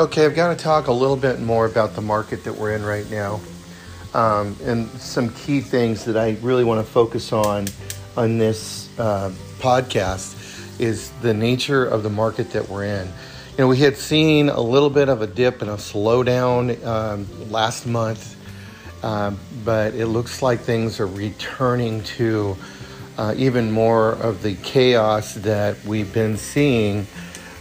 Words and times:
Okay, 0.00 0.24
I've 0.24 0.36
got 0.36 0.56
to 0.56 0.64
talk 0.64 0.86
a 0.86 0.92
little 0.92 1.16
bit 1.16 1.40
more 1.40 1.66
about 1.66 1.96
the 1.96 2.00
market 2.00 2.44
that 2.44 2.54
we're 2.54 2.72
in 2.76 2.84
right 2.84 3.10
now, 3.10 3.40
um, 4.14 4.56
and 4.62 4.88
some 4.90 5.30
key 5.30 5.60
things 5.60 6.04
that 6.04 6.16
I 6.16 6.36
really 6.40 6.62
want 6.62 6.86
to 6.86 6.88
focus 6.88 7.32
on 7.32 7.66
on 8.16 8.38
this 8.38 8.96
uh, 9.00 9.32
podcast 9.58 10.80
is 10.80 11.10
the 11.20 11.34
nature 11.34 11.84
of 11.84 12.04
the 12.04 12.10
market 12.10 12.52
that 12.52 12.68
we're 12.68 12.84
in. 12.84 13.08
You 13.08 13.14
know, 13.58 13.66
we 13.66 13.78
had 13.78 13.96
seen 13.96 14.50
a 14.50 14.60
little 14.60 14.88
bit 14.88 15.08
of 15.08 15.20
a 15.20 15.26
dip 15.26 15.62
and 15.62 15.70
a 15.72 15.74
slowdown 15.74 16.80
um, 16.86 17.50
last 17.50 17.84
month, 17.84 18.36
um, 19.04 19.36
but 19.64 19.94
it 19.94 20.06
looks 20.06 20.42
like 20.42 20.60
things 20.60 21.00
are 21.00 21.08
returning 21.08 22.04
to 22.04 22.56
uh, 23.18 23.34
even 23.36 23.72
more 23.72 24.12
of 24.12 24.44
the 24.44 24.54
chaos 24.54 25.34
that 25.34 25.84
we've 25.84 26.14
been 26.14 26.36
seeing 26.36 27.04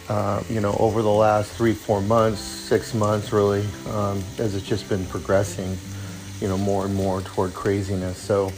uh, 0.10 0.42
you 0.50 0.62
know, 0.62 0.76
over 0.80 1.02
the 1.02 1.10
last 1.10 1.52
three, 1.52 1.74
four 1.74 2.02
months, 2.02 2.40
six 2.40 2.94
months, 2.94 3.34
really, 3.34 3.66
um, 3.90 4.24
as 4.38 4.56
it's 4.56 4.66
just 4.66 4.88
been 4.88 5.06
progressing, 5.08 5.78
you 6.40 6.48
know, 6.48 6.58
more 6.58 6.86
and 6.86 6.96
more 6.96 7.22
toward 7.22 7.54
craziness. 7.54 8.18
So, 8.18 8.52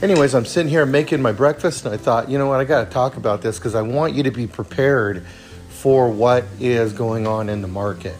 anyways, 0.00 0.34
I'm 0.34 0.46
sitting 0.46 0.70
here 0.70 0.86
making 0.86 1.20
my 1.20 1.32
breakfast, 1.32 1.84
and 1.84 1.92
I 1.92 1.98
thought, 1.98 2.30
you 2.30 2.38
know 2.38 2.46
what, 2.46 2.60
I 2.60 2.64
got 2.64 2.84
to 2.84 2.90
talk 2.90 3.16
about 3.16 3.42
this 3.42 3.58
because 3.58 3.74
I 3.74 3.82
want 3.82 4.14
you 4.14 4.22
to 4.22 4.30
be 4.30 4.46
prepared 4.46 5.26
for 5.68 6.08
what 6.10 6.44
is 6.58 6.94
going 6.94 7.26
on 7.26 7.50
in 7.50 7.60
the 7.60 7.68
market. 7.68 8.16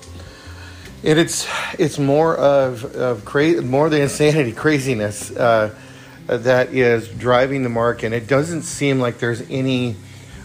And 1.02 1.18
it's 1.18 1.46
it's 1.78 1.98
more 1.98 2.36
of 2.36 2.84
of 2.94 3.24
cra- 3.24 3.62
more 3.62 3.88
the 3.88 4.00
insanity, 4.00 4.52
craziness 4.64 5.30
uh, 5.30 5.74
that 6.26 6.74
is 6.74 7.08
driving 7.08 7.62
the 7.62 7.68
market. 7.68 8.12
It 8.12 8.26
doesn't 8.26 8.62
seem 8.62 9.00
like 9.00 9.18
there's 9.18 9.42
any 9.50 9.96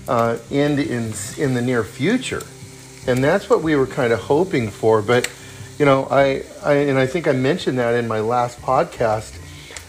uh, 0.10 0.40
end 0.52 0.80
in 0.80 1.14
in 1.38 1.54
the 1.54 1.62
near 1.62 1.84
future, 1.84 2.42
and 3.08 3.24
that's 3.24 3.50
what 3.50 3.62
we 3.62 3.76
were 3.76 3.88
kind 3.88 4.12
of 4.12 4.20
hoping 4.20 4.70
for. 4.70 5.02
But 5.02 5.32
you 5.78 5.86
know, 5.86 6.08
I, 6.10 6.44
I 6.64 6.74
and 6.74 6.98
I 6.98 7.06
think 7.06 7.28
I 7.28 7.32
mentioned 7.32 7.78
that 7.78 7.94
in 7.94 8.08
my 8.08 8.20
last 8.20 8.60
podcast. 8.62 9.36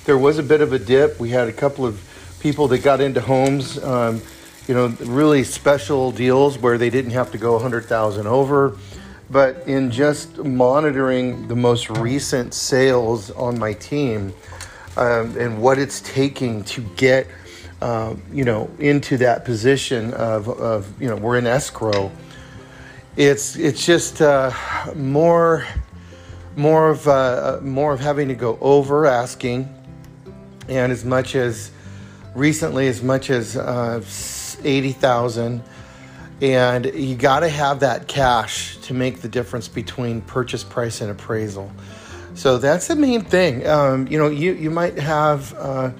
There 0.05 0.19
was 0.19 0.39
a 0.39 0.43
bit 0.43 0.61
of 0.61 0.73
a 0.73 0.79
dip. 0.79 1.19
We 1.19 1.31
had 1.31 1.49
a 1.49 1.53
couple 1.53 1.87
of 1.87 2.01
people 2.41 2.69
that 2.69 2.79
got 2.79 3.01
into 3.01 3.21
homes. 3.21 3.83
Um, 3.83 4.21
you 4.69 4.75
know, 4.75 4.87
really 5.01 5.43
special 5.43 6.12
deals 6.12 6.57
where 6.59 6.79
they 6.79 6.91
didn't 6.91 7.11
have 7.11 7.33
to 7.33 7.39
go 7.39 7.55
100,000 7.55 8.27
over. 8.29 8.77
But 9.29 9.67
in 9.67 9.91
just 9.91 10.39
monitoring 10.39 11.49
the 11.49 11.57
most 11.57 11.91
recent 11.91 12.55
sales 12.55 13.33
on 13.33 13.59
my 13.59 13.73
team 13.73 14.33
um, 14.97 15.37
and 15.37 15.61
what 15.61 15.79
it's 15.79 16.01
taking 16.03 16.62
to 16.65 16.83
get 16.97 17.27
uh, 17.81 18.14
you 18.33 18.45
know, 18.45 18.70
into 18.78 19.17
that 19.19 19.45
position 19.45 20.12
of, 20.14 20.48
of, 20.48 21.00
you 21.00 21.09
know, 21.09 21.17
we're 21.17 21.39
in 21.39 21.47
escrow. 21.47 22.11
It's 23.17 23.56
it's 23.56 23.84
just 23.84 24.22
uh, 24.22 24.53
more 24.95 25.67
more 26.56 26.91
of 26.91 27.09
uh, 27.09 27.59
more 27.61 27.92
of 27.92 28.00
having 28.00 28.28
to 28.28 28.34
go 28.34 28.56
over 28.61 29.05
asking, 29.05 29.69
and 30.69 30.92
as 30.92 31.05
much 31.05 31.34
as 31.34 31.72
recently 32.34 32.87
as 32.87 33.03
much 33.03 33.31
as 33.31 33.56
uh, 33.56 34.03
eighty 34.62 34.92
thousand, 34.92 35.62
and 36.41 36.87
you 36.94 37.17
got 37.17 37.41
to 37.41 37.48
have 37.48 37.81
that 37.81 38.06
cash 38.06 38.78
to 38.83 38.94
make 38.94 39.20
the 39.20 39.28
difference 39.28 39.67
between 39.69 40.20
purchase 40.20 40.62
price 40.62 41.00
and 41.00 41.11
appraisal. 41.11 41.70
So 42.34 42.59
that's 42.59 42.87
the 42.87 42.97
main 42.97 43.22
thing. 43.22 43.67
Um, 43.67 44.06
you 44.06 44.19
know, 44.19 44.28
you 44.28 44.53
you 44.53 44.70
might 44.70 44.98
have 44.98 45.53
uh, 45.55 45.91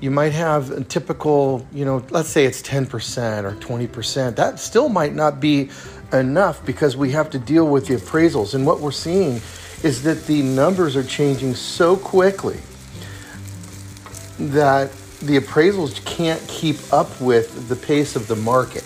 you 0.00 0.10
might 0.10 0.32
have 0.32 0.70
a 0.70 0.84
typical, 0.84 1.66
you 1.72 1.84
know, 1.84 2.04
let's 2.10 2.28
say 2.28 2.44
it's 2.44 2.62
10% 2.62 3.44
or 3.44 3.52
20%. 3.52 4.36
That 4.36 4.58
still 4.60 4.88
might 4.88 5.14
not 5.14 5.40
be 5.40 5.70
enough 6.12 6.64
because 6.64 6.96
we 6.96 7.10
have 7.12 7.30
to 7.30 7.38
deal 7.38 7.66
with 7.66 7.86
the 7.86 7.96
appraisals. 7.96 8.54
And 8.54 8.64
what 8.64 8.80
we're 8.80 8.92
seeing 8.92 9.40
is 9.82 10.02
that 10.04 10.26
the 10.26 10.42
numbers 10.42 10.96
are 10.96 11.04
changing 11.04 11.54
so 11.54 11.96
quickly 11.96 12.58
that 14.38 14.92
the 15.20 15.38
appraisals 15.38 16.04
can't 16.04 16.40
keep 16.48 16.76
up 16.92 17.20
with 17.20 17.68
the 17.68 17.76
pace 17.76 18.14
of 18.14 18.28
the 18.28 18.36
market. 18.36 18.84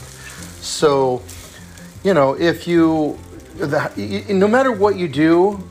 So, 0.61 1.23
you 2.03 2.15
know, 2.15 2.35
if 2.39 2.67
you, 2.67 3.19
the, 3.57 4.25
no 4.31 4.49
matter 4.49 4.73
what 4.73 4.97
you 4.97 5.09
do, 5.09 5.69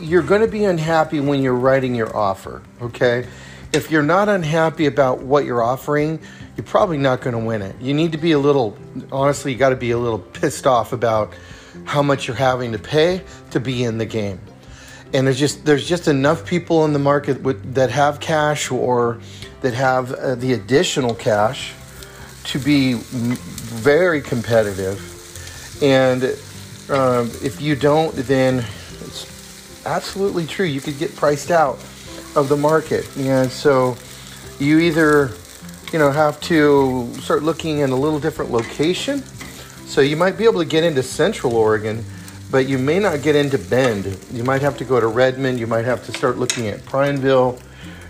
you're 0.00 0.22
going 0.22 0.40
to 0.40 0.48
be 0.48 0.64
unhappy 0.64 1.20
when 1.20 1.42
you're 1.42 1.54
writing 1.54 1.94
your 1.94 2.16
offer, 2.16 2.62
okay? 2.80 3.26
If 3.72 3.90
you're 3.90 4.02
not 4.02 4.28
unhappy 4.28 4.86
about 4.86 5.20
what 5.20 5.44
you're 5.44 5.62
offering, 5.62 6.18
you're 6.56 6.64
probably 6.64 6.98
not 6.98 7.20
going 7.20 7.34
to 7.34 7.44
win 7.44 7.62
it. 7.62 7.76
You 7.80 7.94
need 7.94 8.12
to 8.12 8.18
be 8.18 8.32
a 8.32 8.38
little, 8.38 8.76
honestly, 9.12 9.52
you 9.52 9.58
got 9.58 9.70
to 9.70 9.76
be 9.76 9.90
a 9.90 9.98
little 9.98 10.18
pissed 10.18 10.66
off 10.66 10.92
about 10.92 11.32
how 11.84 12.02
much 12.02 12.26
you're 12.26 12.36
having 12.36 12.72
to 12.72 12.78
pay 12.78 13.22
to 13.50 13.60
be 13.60 13.84
in 13.84 13.98
the 13.98 14.06
game. 14.06 14.40
And 15.14 15.26
there's 15.26 15.38
just 15.38 15.64
there's 15.64 15.88
just 15.88 16.06
enough 16.06 16.44
people 16.44 16.84
in 16.84 16.92
the 16.92 16.98
market 16.98 17.40
with, 17.40 17.74
that 17.74 17.90
have 17.90 18.20
cash 18.20 18.70
or 18.70 19.20
that 19.62 19.72
have 19.72 20.12
uh, 20.12 20.34
the 20.34 20.52
additional 20.52 21.14
cash 21.14 21.72
to 22.44 22.58
be 22.58 22.94
very 22.94 24.20
competitive. 24.20 24.98
And 25.82 26.24
um, 26.90 27.30
if 27.42 27.60
you 27.60 27.74
don't, 27.74 28.14
then 28.14 28.58
it's 29.00 29.86
absolutely 29.86 30.46
true. 30.46 30.66
You 30.66 30.80
could 30.80 30.98
get 30.98 31.14
priced 31.16 31.50
out 31.50 31.78
of 32.38 32.48
the 32.48 32.56
market. 32.56 33.08
And 33.16 33.50
so 33.50 33.96
you 34.58 34.78
either, 34.78 35.30
you 35.92 35.98
know, 35.98 36.10
have 36.10 36.40
to 36.42 37.12
start 37.20 37.42
looking 37.42 37.78
in 37.78 37.90
a 37.90 37.96
little 37.96 38.18
different 38.18 38.50
location. 38.50 39.22
So 39.86 40.00
you 40.00 40.16
might 40.16 40.36
be 40.36 40.44
able 40.44 40.60
to 40.60 40.66
get 40.66 40.84
into 40.84 41.02
Central 41.02 41.56
Oregon, 41.56 42.04
but 42.50 42.68
you 42.68 42.78
may 42.78 42.98
not 42.98 43.22
get 43.22 43.36
into 43.36 43.58
Bend. 43.58 44.18
You 44.32 44.44
might 44.44 44.62
have 44.62 44.76
to 44.78 44.84
go 44.84 45.00
to 45.00 45.06
Redmond. 45.06 45.58
You 45.58 45.66
might 45.66 45.84
have 45.84 46.04
to 46.06 46.12
start 46.12 46.38
looking 46.38 46.68
at 46.68 46.84
Prineville. 46.84 47.58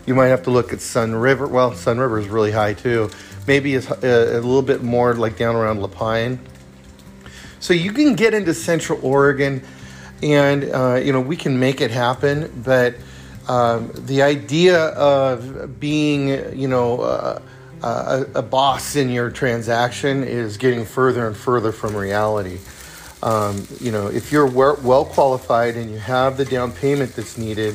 You 0.07 0.15
might 0.15 0.29
have 0.29 0.43
to 0.45 0.51
look 0.51 0.73
at 0.73 0.79
Sunriver. 0.79 1.49
Well, 1.49 1.73
Sunriver 1.73 2.21
is 2.21 2.29
really 2.29 2.51
high 2.51 2.75
too. 2.75 3.11
Maybe 3.47 3.75
it's 3.75 3.91
a, 3.91 3.95
uh, 3.95 4.41
a 4.41 4.41
little 4.41 4.63
bit 4.63 4.83
more 4.83 5.15
like 5.15 5.37
down 5.37 5.55
around 5.55 5.81
La 5.81 5.89
Pine. 5.89 6.39
So 7.61 7.75
you 7.75 7.93
can 7.93 8.15
get 8.15 8.35
into 8.35 8.55
Central 8.55 9.01
Oregon, 9.03 9.63
and 10.23 10.65
uh, 10.65 11.01
you 11.03 11.13
know 11.13 11.21
we 11.21 11.37
can 11.37 11.59
make 11.59 11.81
it 11.81 11.91
happen. 11.91 12.63
But 12.65 12.95
um, 13.49 13.91
the 13.95 14.23
idea 14.23 14.89
of 14.91 15.81
being, 15.81 16.29
you 16.59 16.69
know, 16.69 17.01
uh, 17.01 17.41
a, 17.83 18.27
a, 18.35 18.43
boss 18.43 18.97
in 18.97 19.09
your 19.09 19.31
transaction 19.31 20.23
is 20.23 20.57
getting 20.57 20.85
further 20.85 21.27
and 21.27 21.37
further 21.37 21.73
from 21.73 21.97
reality. 21.97 22.59
Um, 23.23 23.67
you 23.81 23.91
know, 23.91 24.09
if 24.09 24.31
you're 24.31 24.47
well 24.47 25.05
qualified 25.05 25.77
and 25.77 25.91
you 25.91 25.99
have 25.99 26.37
the 26.37 26.45
down 26.45 26.73
payment 26.73 27.15
that's 27.17 27.39
needed, 27.39 27.75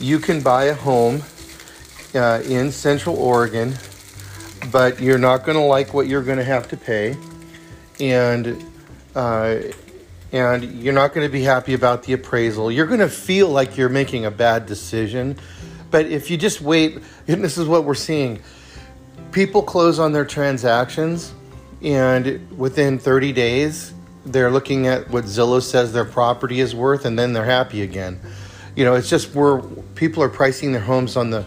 you 0.00 0.18
can 0.18 0.40
buy 0.40 0.64
a 0.64 0.74
home 0.74 1.22
uh, 2.14 2.42
in 2.44 2.72
Central 2.72 3.16
Oregon, 3.16 3.74
but 4.70 5.00
you're 5.00 5.18
not 5.18 5.44
going 5.44 5.56
to 5.56 5.64
like 5.64 5.92
what 5.92 6.06
you're 6.06 6.22
going 6.22 6.38
to 6.38 6.44
have 6.44 6.68
to 6.68 6.76
pay, 6.76 7.16
and 8.00 8.64
uh, 9.14 9.56
and 10.32 10.64
you're 10.82 10.94
not 10.94 11.12
going 11.12 11.26
to 11.26 11.32
be 11.32 11.42
happy 11.42 11.74
about 11.74 12.04
the 12.04 12.14
appraisal. 12.14 12.72
You're 12.72 12.86
going 12.86 13.00
to 13.00 13.08
feel 13.08 13.48
like 13.48 13.76
you're 13.76 13.90
making 13.90 14.24
a 14.24 14.30
bad 14.30 14.64
decision. 14.64 15.36
But 15.90 16.06
if 16.06 16.30
you 16.30 16.38
just 16.38 16.62
wait, 16.62 16.98
and 17.28 17.44
this 17.44 17.58
is 17.58 17.68
what 17.68 17.84
we're 17.84 17.94
seeing 17.94 18.42
people 19.30 19.62
close 19.62 19.98
on 19.98 20.12
their 20.12 20.24
transactions, 20.24 21.34
and 21.82 22.50
within 22.56 22.98
30 22.98 23.32
days, 23.32 23.92
they're 24.24 24.50
looking 24.50 24.86
at 24.86 25.10
what 25.10 25.24
Zillow 25.24 25.62
says 25.62 25.92
their 25.92 26.04
property 26.04 26.60
is 26.60 26.74
worth, 26.74 27.04
and 27.04 27.18
then 27.18 27.34
they're 27.34 27.44
happy 27.44 27.82
again. 27.82 28.20
You 28.74 28.84
know, 28.86 28.94
it's 28.94 29.10
just 29.10 29.34
where 29.34 29.60
people 29.94 30.22
are 30.22 30.28
pricing 30.30 30.72
their 30.72 30.80
homes 30.80 31.16
on 31.16 31.30
the 31.30 31.44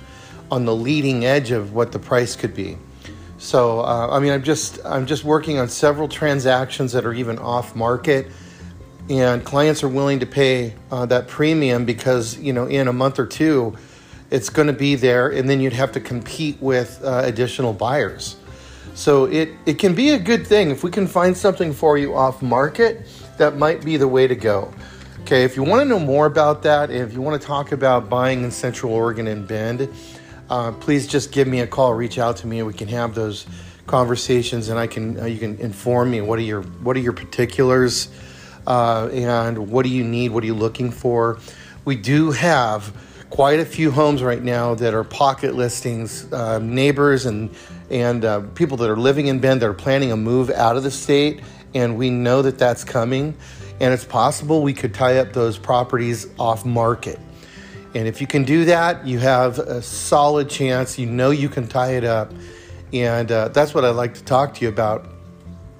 on 0.52 0.66
the 0.66 0.76
leading 0.76 1.26
edge 1.26 1.50
of 1.50 1.74
what 1.74 1.92
the 1.92 1.98
price 1.98 2.36
could 2.36 2.54
be. 2.54 2.78
So, 3.40 3.80
uh, 3.80 4.10
I 4.12 4.20
mean, 4.20 4.32
I'm 4.32 4.44
just 4.44 4.80
I'm 4.86 5.08
just 5.08 5.24
working 5.24 5.58
on 5.58 5.70
several 5.70 6.08
transactions 6.08 6.92
that 6.92 7.04
are 7.04 7.14
even 7.14 7.40
off 7.40 7.76
market 7.76 8.28
and 9.10 9.44
clients 9.44 9.84
are 9.84 9.88
willing 9.88 10.20
to 10.20 10.26
pay 10.26 10.74
uh, 10.92 11.06
that 11.06 11.28
premium 11.28 11.86
because 11.86 12.38
you 12.40 12.54
know 12.54 12.66
in 12.66 12.88
a 12.88 12.94
month 12.94 13.20
or 13.20 13.26
two 13.26 13.76
it's 14.32 14.50
going 14.50 14.68
to 14.68 14.74
be 14.74 14.96
there 14.96 15.30
and 15.30 15.48
then 15.50 15.60
you'd 15.60 15.74
have 15.74 15.92
to 15.92 16.00
compete 16.00 16.60
with 16.60 17.00
uh, 17.04 17.22
additional 17.24 17.74
buyers. 17.74 18.38
So 18.96 19.26
it, 19.26 19.50
it 19.66 19.78
can 19.78 19.94
be 19.94 20.12
a 20.12 20.20
good 20.20 20.48
thing. 20.48 20.72
If 20.72 20.84
we 20.84 20.90
can 20.90 21.06
find 21.06 21.38
something 21.38 21.74
for 21.74 21.98
you 21.98 22.16
off 22.16 22.42
market 22.42 23.06
that 23.38 23.58
might 23.58 23.84
be 23.84 23.98
the 23.98 24.08
way 24.08 24.28
to 24.28 24.36
go. 24.36 24.74
Okay 25.22 25.44
if 25.44 25.56
you 25.56 25.64
want 25.64 25.82
to 25.82 25.86
know 25.86 26.00
more 26.00 26.26
about 26.26 26.64
that 26.64 26.90
if 26.90 27.14
you 27.14 27.22
want 27.22 27.40
to 27.40 27.48
talk 27.48 27.72
about 27.72 28.10
buying 28.10 28.44
in 28.44 28.52
central 28.52 28.94
oregon 28.94 29.28
and 29.28 29.48
bend 29.48 29.90
uh, 30.50 30.72
please 30.72 31.08
just 31.08 31.32
give 31.32 31.48
me 31.48 31.62
a 31.62 31.68
call 31.68 31.94
reach 31.94 32.20
out 32.20 32.38
to 32.38 32.48
me 32.48 32.60
and 32.60 32.68
we 32.68 32.74
can 32.74 32.88
have 32.88 33.16
those 33.16 33.48
conversations 33.88 34.70
and 34.70 34.78
i 34.78 34.86
can 34.86 35.20
uh, 35.20 35.26
you 35.26 35.40
can 35.40 35.58
inform 35.58 36.12
me 36.12 36.22
what 36.22 36.38
are 36.38 36.44
your 36.44 36.62
what 36.62 36.96
are 36.96 37.00
your 37.00 37.14
particulars 37.14 38.10
uh, 38.68 39.10
and 39.12 39.70
what 39.70 39.84
do 39.84 39.90
you 39.90 40.04
need? 40.04 40.32
What 40.32 40.44
are 40.44 40.48
you 40.48 40.56
looking 40.56 40.92
for? 40.92 41.40
We 41.84 41.96
do 41.96 42.32
have 42.32 42.94
quite 43.30 43.60
a 43.60 43.66
few 43.66 43.92
homes 43.92 44.24
right 44.24 44.42
now 44.42 44.76
that 44.76 44.94
are 44.94 45.04
pocket 45.04 45.56
listings, 45.56 46.32
uh, 46.32 46.60
neighbors 46.60 47.26
and 47.26 47.50
and 47.90 48.26
uh, 48.26 48.42
people 48.56 48.78
that 48.78 48.90
are 48.90 48.98
living 48.98 49.28
in 49.28 49.40
Bend 49.40 49.62
that 49.62 49.70
are 49.70 49.74
planning 49.74 50.12
a 50.12 50.18
move 50.18 50.50
out 50.50 50.76
of 50.76 50.84
the 50.84 50.90
state, 50.90 51.42
and 51.76 51.98
we 51.98 52.10
know 52.10 52.42
that 52.42 52.58
that's 52.58 52.84
coming. 52.84 53.36
and 53.80 53.94
it's 53.94 54.06
possible 54.06 54.62
we 54.62 54.74
could 54.74 54.94
tie 54.94 55.18
up 55.18 55.34
those 55.34 55.58
properties 55.58 56.28
off 56.40 56.66
market. 56.66 57.20
And 57.94 58.08
if 58.08 58.22
you 58.22 58.28
can 58.28 58.44
do 58.44 58.66
that, 58.66 59.06
you 59.06 59.20
have 59.20 59.60
a 59.60 59.82
solid 59.82 60.50
chance. 60.50 60.98
You 61.00 61.06
know 61.06 61.32
you 61.32 61.50
can 61.50 61.68
tie 61.68 61.94
it 61.96 62.04
up. 62.04 62.32
And 62.94 63.32
uh, 63.32 63.50
that's 63.50 63.74
what 63.74 63.86
I'd 63.86 63.92
like 63.92 64.14
to 64.16 64.24
talk 64.24 64.54
to 64.56 64.62
you 64.62 64.70
about. 64.70 65.08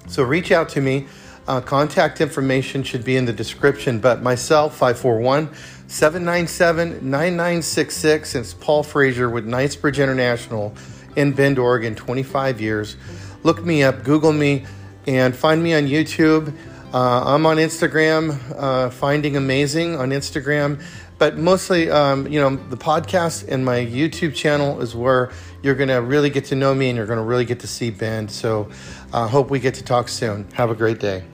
So 0.08 0.22
reach 0.22 0.52
out 0.52 0.68
to 0.70 0.80
me. 0.80 1.06
Uh, 1.46 1.60
contact 1.60 2.20
information 2.20 2.82
should 2.82 3.04
be 3.04 3.16
in 3.16 3.24
the 3.24 3.32
description. 3.32 4.00
But 4.00 4.22
myself, 4.22 4.72
541 4.76 5.54
797 5.86 7.08
9966. 7.08 8.34
It's 8.34 8.54
Paul 8.54 8.82
Frazier 8.82 9.30
with 9.30 9.46
Knightsbridge 9.46 10.00
International 10.00 10.74
in 11.14 11.32
Bend, 11.32 11.58
Oregon, 11.58 11.94
25 11.94 12.60
years. 12.60 12.96
Look 13.44 13.64
me 13.64 13.84
up, 13.84 14.02
Google 14.02 14.32
me, 14.32 14.66
and 15.06 15.36
find 15.36 15.62
me 15.62 15.74
on 15.74 15.84
YouTube. 15.84 16.52
Uh, 16.92 17.34
I'm 17.34 17.46
on 17.46 17.58
Instagram, 17.58 18.38
uh, 18.56 18.90
Finding 18.90 19.36
Amazing 19.36 19.96
on 19.96 20.10
Instagram 20.10 20.82
but 21.18 21.38
mostly, 21.38 21.90
um, 21.90 22.26
you 22.26 22.40
know, 22.40 22.56
the 22.56 22.76
podcast 22.76 23.48
and 23.48 23.64
my 23.64 23.78
YouTube 23.78 24.34
channel 24.34 24.80
is 24.80 24.94
where 24.94 25.30
you're 25.62 25.74
going 25.74 25.88
to 25.88 25.96
really 25.96 26.30
get 26.30 26.44
to 26.46 26.54
know 26.54 26.74
me 26.74 26.88
and 26.88 26.96
you're 26.96 27.06
going 27.06 27.18
to 27.18 27.24
really 27.24 27.44
get 27.44 27.60
to 27.60 27.66
see 27.66 27.90
Bend. 27.90 28.30
So 28.30 28.68
I 29.12 29.22
uh, 29.22 29.28
hope 29.28 29.50
we 29.50 29.58
get 29.58 29.74
to 29.74 29.84
talk 29.84 30.08
soon. 30.08 30.46
Have 30.52 30.70
a 30.70 30.74
great 30.74 31.00
day. 31.00 31.24